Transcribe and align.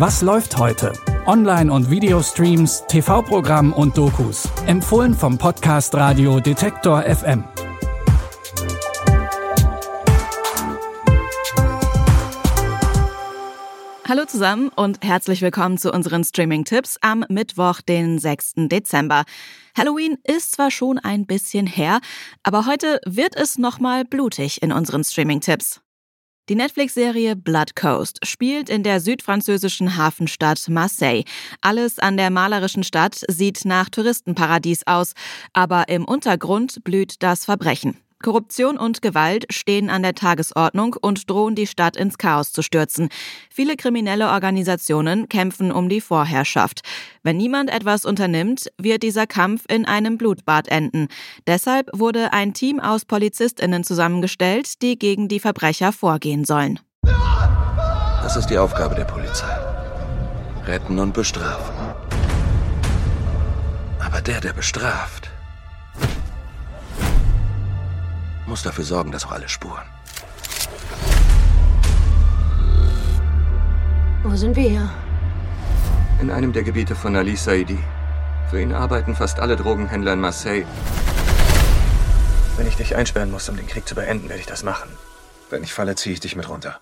Was 0.00 0.22
läuft 0.22 0.56
heute? 0.56 0.94
Online- 1.26 1.70
und 1.70 1.90
Videostreams, 1.90 2.84
TV-Programm 2.88 3.74
und 3.74 3.98
Dokus. 3.98 4.48
Empfohlen 4.64 5.12
vom 5.12 5.36
Podcast 5.36 5.94
Radio 5.94 6.40
Detektor 6.40 7.02
FM. 7.02 7.44
Hallo 14.08 14.24
zusammen 14.24 14.70
und 14.74 15.04
herzlich 15.04 15.42
willkommen 15.42 15.76
zu 15.76 15.92
unseren 15.92 16.24
Streaming-Tipps 16.24 16.96
am 17.02 17.26
Mittwoch, 17.28 17.82
den 17.82 18.18
6. 18.18 18.52
Dezember. 18.70 19.24
Halloween 19.76 20.16
ist 20.24 20.52
zwar 20.52 20.70
schon 20.70 20.98
ein 20.98 21.26
bisschen 21.26 21.66
her, 21.66 22.00
aber 22.42 22.64
heute 22.64 23.02
wird 23.04 23.36
es 23.36 23.58
nochmal 23.58 24.06
blutig 24.06 24.62
in 24.62 24.72
unseren 24.72 25.04
Streaming-Tipps. 25.04 25.82
Die 26.50 26.56
Netflix-Serie 26.56 27.36
Blood 27.36 27.76
Coast 27.76 28.18
spielt 28.26 28.68
in 28.70 28.82
der 28.82 28.98
südfranzösischen 28.98 29.96
Hafenstadt 29.96 30.68
Marseille. 30.68 31.22
Alles 31.60 32.00
an 32.00 32.16
der 32.16 32.30
malerischen 32.30 32.82
Stadt 32.82 33.20
sieht 33.28 33.64
nach 33.64 33.88
Touristenparadies 33.88 34.84
aus, 34.84 35.12
aber 35.52 35.86
im 35.86 36.04
Untergrund 36.04 36.82
blüht 36.82 37.22
das 37.22 37.44
Verbrechen. 37.44 37.98
Korruption 38.22 38.76
und 38.76 39.02
Gewalt 39.02 39.46
stehen 39.50 39.88
an 39.90 40.02
der 40.02 40.14
Tagesordnung 40.14 40.94
und 41.00 41.28
drohen 41.30 41.54
die 41.54 41.66
Stadt 41.66 41.96
ins 41.96 42.18
Chaos 42.18 42.52
zu 42.52 42.62
stürzen. 42.62 43.08
Viele 43.50 43.76
kriminelle 43.76 44.28
Organisationen 44.28 45.28
kämpfen 45.28 45.72
um 45.72 45.88
die 45.88 46.00
Vorherrschaft. 46.00 46.82
Wenn 47.22 47.38
niemand 47.38 47.70
etwas 47.70 48.04
unternimmt, 48.04 48.70
wird 48.78 49.02
dieser 49.02 49.26
Kampf 49.26 49.64
in 49.68 49.86
einem 49.86 50.18
Blutbad 50.18 50.68
enden. 50.68 51.08
Deshalb 51.46 51.88
wurde 51.92 52.32
ein 52.32 52.52
Team 52.52 52.78
aus 52.78 53.04
Polizistinnen 53.04 53.84
zusammengestellt, 53.84 54.82
die 54.82 54.98
gegen 54.98 55.28
die 55.28 55.40
Verbrecher 55.40 55.92
vorgehen 55.92 56.44
sollen. 56.44 56.78
Das 58.22 58.36
ist 58.36 58.48
die 58.48 58.58
Aufgabe 58.58 58.94
der 58.94 59.04
Polizei. 59.04 59.56
Retten 60.66 60.98
und 60.98 61.14
bestrafen. 61.14 61.74
Aber 63.98 64.20
der, 64.20 64.40
der 64.40 64.52
bestraft, 64.52 65.29
muss 68.46 68.62
dafür 68.62 68.84
sorgen, 68.84 69.12
dass 69.12 69.24
auch 69.26 69.32
alle 69.32 69.48
spuren. 69.48 69.84
Wo 74.22 74.36
sind 74.36 74.54
wir 74.56 74.68
hier? 74.68 74.90
In 76.20 76.30
einem 76.30 76.52
der 76.52 76.62
Gebiete 76.62 76.94
von 76.94 77.16
Ali 77.16 77.36
Saidi. 77.36 77.78
Für 78.50 78.60
ihn 78.60 78.72
arbeiten 78.72 79.14
fast 79.14 79.40
alle 79.40 79.56
Drogenhändler 79.56 80.12
in 80.12 80.20
Marseille. 80.20 80.64
Wenn 82.56 82.66
ich 82.66 82.76
dich 82.76 82.96
einsperren 82.96 83.30
muss, 83.30 83.48
um 83.48 83.56
den 83.56 83.66
Krieg 83.66 83.88
zu 83.88 83.94
beenden, 83.94 84.28
werde 84.28 84.40
ich 84.40 84.46
das 84.46 84.62
machen. 84.62 84.90
Wenn 85.48 85.62
ich 85.62 85.72
falle, 85.72 85.94
ziehe 85.94 86.12
ich 86.12 86.20
dich 86.20 86.36
mit 86.36 86.48
runter. 86.48 86.78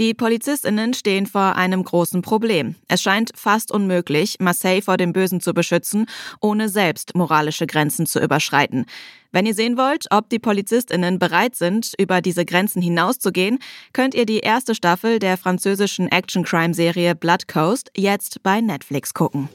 Die 0.00 0.12
Polizistinnen 0.12 0.92
stehen 0.92 1.26
vor 1.26 1.54
einem 1.54 1.84
großen 1.84 2.20
Problem. 2.20 2.74
Es 2.88 3.00
scheint 3.00 3.30
fast 3.36 3.70
unmöglich, 3.70 4.36
Marseille 4.40 4.82
vor 4.82 4.96
dem 4.96 5.12
Bösen 5.12 5.40
zu 5.40 5.54
beschützen, 5.54 6.06
ohne 6.40 6.68
selbst 6.68 7.14
moralische 7.14 7.66
Grenzen 7.66 8.04
zu 8.04 8.20
überschreiten. 8.20 8.86
Wenn 9.30 9.46
ihr 9.46 9.54
sehen 9.54 9.76
wollt, 9.76 10.06
ob 10.10 10.28
die 10.30 10.40
Polizistinnen 10.40 11.20
bereit 11.20 11.54
sind, 11.54 11.92
über 11.98 12.20
diese 12.20 12.44
Grenzen 12.44 12.82
hinauszugehen, 12.82 13.60
könnt 13.92 14.14
ihr 14.14 14.26
die 14.26 14.40
erste 14.40 14.74
Staffel 14.74 15.20
der 15.20 15.36
französischen 15.36 16.08
Action-Crime-Serie 16.08 17.14
Blood 17.14 17.46
Coast 17.46 17.90
jetzt 17.96 18.42
bei 18.42 18.60
Netflix 18.60 19.14
gucken. 19.14 19.48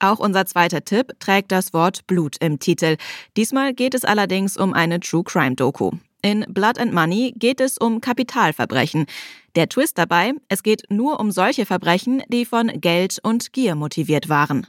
Auch 0.00 0.18
unser 0.18 0.46
zweiter 0.46 0.84
Tipp 0.84 1.12
trägt 1.18 1.52
das 1.52 1.72
Wort 1.72 2.06
Blut 2.06 2.36
im 2.40 2.58
Titel. 2.58 2.96
Diesmal 3.36 3.74
geht 3.74 3.94
es 3.94 4.04
allerdings 4.04 4.56
um 4.56 4.72
eine 4.72 5.00
True 5.00 5.24
Crime 5.24 5.54
Doku. 5.54 5.92
In 6.20 6.44
Blood 6.48 6.78
and 6.78 6.92
Money 6.92 7.32
geht 7.38 7.60
es 7.60 7.78
um 7.78 8.00
Kapitalverbrechen. 8.00 9.06
Der 9.54 9.68
Twist 9.68 9.98
dabei, 9.98 10.32
es 10.48 10.64
geht 10.64 10.82
nur 10.90 11.20
um 11.20 11.30
solche 11.30 11.64
Verbrechen, 11.64 12.22
die 12.28 12.44
von 12.44 12.72
Geld 12.80 13.18
und 13.22 13.52
Gier 13.52 13.76
motiviert 13.76 14.28
waren. 14.28 14.66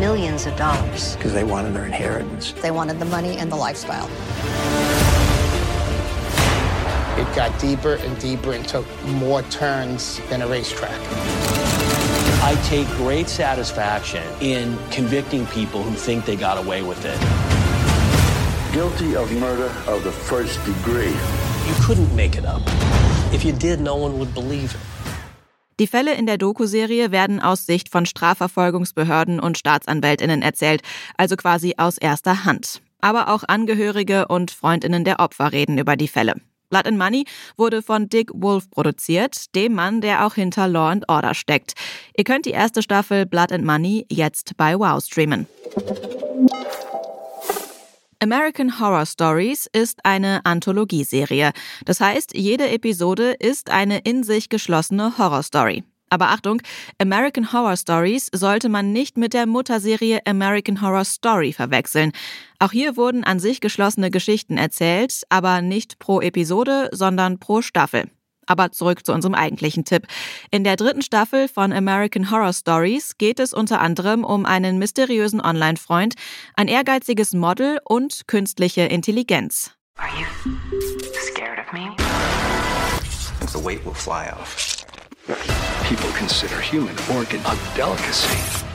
Millions 0.00 0.46
of 0.46 0.56
dollars. 0.56 1.16
Because 1.16 1.32
they 1.32 1.44
wanted 1.44 1.74
their 1.74 1.86
inheritance. 1.86 2.54
They 2.60 2.72
wanted 2.72 2.98
the 2.98 3.04
money 3.04 3.36
and 3.38 3.52
the 3.52 3.56
lifestyle. 3.56 4.08
It 7.16 7.26
got 7.36 7.56
deeper 7.60 7.94
and 8.04 8.18
deeper 8.18 8.52
and 8.52 8.66
took 8.66 8.86
more 9.20 9.42
turns 9.50 10.20
than 10.28 10.42
a 10.42 10.48
racetrack. 10.48 10.98
I 12.42 12.56
take 12.64 12.88
great 12.96 13.28
satisfaction 13.28 14.24
in 14.40 14.76
convicting 14.90 15.46
people 15.46 15.82
who 15.82 15.94
think 15.94 16.24
they 16.24 16.36
got 16.36 16.58
away 16.58 16.82
with 16.82 17.04
it. 17.04 17.49
Guilty 18.72 19.16
of 19.16 19.32
murder 19.32 19.68
of 19.88 20.04
the 20.04 20.12
first 20.12 20.60
degree. 20.64 21.10
You 21.66 21.74
couldn't 21.84 22.14
make 22.14 22.38
it 22.38 22.46
up. 22.46 22.62
If 23.34 23.44
you 23.44 23.50
did, 23.50 23.80
no 23.80 23.96
one 23.96 24.16
would 24.16 24.32
believe 24.32 24.74
it. 24.74 24.80
Die 25.80 25.88
Fälle 25.88 26.14
in 26.14 26.26
der 26.26 26.38
Doku-Serie 26.38 27.10
werden 27.10 27.40
aus 27.40 27.66
Sicht 27.66 27.88
von 27.88 28.06
Strafverfolgungsbehörden 28.06 29.40
und 29.40 29.58
Staatsanwältinnen 29.58 30.42
erzählt, 30.42 30.82
also 31.16 31.34
quasi 31.34 31.74
aus 31.78 31.98
erster 31.98 32.44
Hand. 32.44 32.80
Aber 33.00 33.28
auch 33.34 33.42
Angehörige 33.48 34.28
und 34.28 34.52
Freundinnen 34.52 35.04
der 35.04 35.18
Opfer 35.18 35.50
reden 35.50 35.76
über 35.76 35.96
die 35.96 36.06
Fälle. 36.06 36.34
Blood 36.68 36.86
and 36.86 36.98
Money 36.98 37.24
wurde 37.56 37.82
von 37.82 38.08
Dick 38.08 38.30
Wolf 38.32 38.70
produziert, 38.70 39.52
dem 39.56 39.74
Mann, 39.74 40.00
der 40.00 40.24
auch 40.24 40.34
hinter 40.34 40.68
Law 40.68 40.90
and 40.90 41.08
Order 41.08 41.34
steckt. 41.34 41.72
Ihr 42.16 42.22
könnt 42.22 42.46
die 42.46 42.50
erste 42.50 42.82
Staffel 42.82 43.26
Blood 43.26 43.50
and 43.50 43.64
Money 43.64 44.06
jetzt 44.08 44.56
bei 44.56 44.78
Wow 44.78 45.02
streamen. 45.02 45.48
American 48.22 48.78
Horror 48.78 49.06
Stories 49.06 49.66
ist 49.72 50.04
eine 50.04 50.44
Anthologieserie. 50.44 51.52
Das 51.86 52.00
heißt, 52.00 52.36
jede 52.36 52.68
Episode 52.68 53.32
ist 53.32 53.70
eine 53.70 54.00
in 54.00 54.24
sich 54.24 54.50
geschlossene 54.50 55.16
Horrorstory. 55.16 55.84
Aber 56.10 56.28
Achtung, 56.28 56.60
American 56.98 57.50
Horror 57.50 57.78
Stories 57.78 58.28
sollte 58.30 58.68
man 58.68 58.92
nicht 58.92 59.16
mit 59.16 59.32
der 59.32 59.46
Mutterserie 59.46 60.20
American 60.26 60.82
Horror 60.82 61.06
Story 61.06 61.54
verwechseln. 61.54 62.12
Auch 62.58 62.72
hier 62.72 62.98
wurden 62.98 63.24
an 63.24 63.40
sich 63.40 63.62
geschlossene 63.62 64.10
Geschichten 64.10 64.58
erzählt, 64.58 65.22
aber 65.30 65.62
nicht 65.62 65.98
pro 65.98 66.20
Episode, 66.20 66.90
sondern 66.92 67.38
pro 67.38 67.62
Staffel. 67.62 68.10
Aber 68.50 68.72
zurück 68.72 69.06
zu 69.06 69.12
unserem 69.12 69.36
eigentlichen 69.36 69.84
Tipp. 69.84 70.08
In 70.50 70.64
der 70.64 70.74
dritten 70.74 71.02
Staffel 71.02 71.46
von 71.46 71.72
American 71.72 72.32
Horror 72.32 72.52
Stories 72.52 73.16
geht 73.16 73.38
es 73.38 73.54
unter 73.54 73.80
anderem 73.80 74.24
um 74.24 74.44
einen 74.44 74.78
mysteriösen 74.78 75.40
Online-Freund, 75.40 76.14
ein 76.56 76.66
ehrgeiziges 76.66 77.32
Model 77.32 77.78
und 77.84 78.26
künstliche 78.26 78.82
Intelligenz. 78.82 79.70
Are 79.98 80.08
you 80.18 80.26
scared 81.12 81.60
of 81.60 81.72
me? 81.72 81.94
The 83.52 83.64
weight 83.64 83.84
will 83.84 83.94
fly 83.94 84.28
off. 84.32 84.84
People 85.84 86.10
consider 86.18 86.60
human 86.60 86.96
organ 87.08 87.40
a 87.46 87.56
delicacy. 87.76 88.66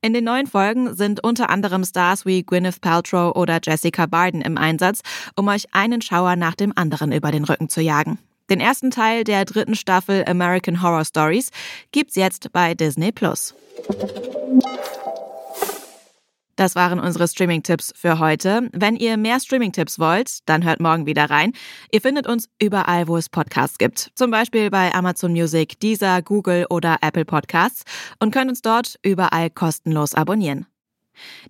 In 0.00 0.12
den 0.12 0.24
neuen 0.24 0.46
Folgen 0.46 0.94
sind 0.94 1.24
unter 1.24 1.48
anderem 1.48 1.82
Stars 1.84 2.26
wie 2.26 2.42
Gwyneth 2.44 2.80
Paltrow 2.80 3.34
oder 3.34 3.58
Jessica 3.62 4.04
Barden 4.06 4.42
im 4.42 4.58
Einsatz, 4.58 5.00
um 5.34 5.48
euch 5.48 5.72
einen 5.72 6.02
Schauer 6.02 6.36
nach 6.36 6.54
dem 6.54 6.72
anderen 6.76 7.10
über 7.10 7.30
den 7.30 7.44
Rücken 7.44 7.68
zu 7.70 7.80
jagen. 7.80 8.18
Den 8.50 8.60
ersten 8.60 8.90
Teil 8.90 9.24
der 9.24 9.46
dritten 9.46 9.74
Staffel 9.74 10.24
American 10.26 10.82
Horror 10.82 11.06
Stories 11.06 11.50
gibt's 11.92 12.16
jetzt 12.16 12.52
bei 12.52 12.74
Disney 12.74 13.12
Plus. 13.12 13.54
Das 16.56 16.74
waren 16.74 17.00
unsere 17.00 17.28
Streaming-Tipps 17.28 17.92
für 17.96 18.18
heute. 18.18 18.68
Wenn 18.72 18.96
ihr 18.96 19.16
mehr 19.16 19.40
Streaming-Tipps 19.40 19.98
wollt, 19.98 20.38
dann 20.46 20.64
hört 20.64 20.80
morgen 20.80 21.06
wieder 21.06 21.30
rein. 21.30 21.52
Ihr 21.90 22.00
findet 22.00 22.26
uns 22.26 22.48
überall, 22.60 23.08
wo 23.08 23.16
es 23.16 23.28
Podcasts 23.28 23.78
gibt. 23.78 24.10
Zum 24.14 24.30
Beispiel 24.30 24.70
bei 24.70 24.94
Amazon 24.94 25.32
Music, 25.32 25.78
Deezer, 25.80 26.22
Google 26.22 26.66
oder 26.70 26.98
Apple 27.00 27.24
Podcasts 27.24 27.84
und 28.20 28.32
könnt 28.32 28.50
uns 28.50 28.62
dort 28.62 28.96
überall 29.02 29.50
kostenlos 29.50 30.14
abonnieren. 30.14 30.66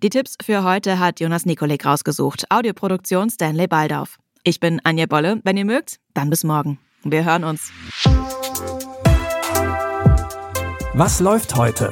Die 0.03 0.09
Tipps 0.09 0.35
für 0.43 0.63
heute 0.63 0.99
hat 0.99 1.19
Jonas 1.19 1.45
Nikolik 1.45 1.85
rausgesucht. 1.85 2.45
Audioproduktion 2.51 3.29
Stanley 3.29 3.67
Baldorf. 3.67 4.17
Ich 4.43 4.59
bin 4.59 4.79
Anja 4.83 5.07
Bolle. 5.07 5.41
Wenn 5.43 5.57
ihr 5.57 5.65
mögt, 5.65 5.97
dann 6.13 6.29
bis 6.29 6.43
morgen. 6.43 6.79
Wir 7.03 7.25
hören 7.25 7.43
uns. 7.43 7.71
Was 10.93 11.19
läuft 11.19 11.55
heute? 11.55 11.91